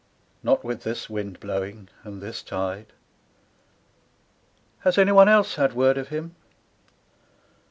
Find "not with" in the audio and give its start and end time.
0.41-0.81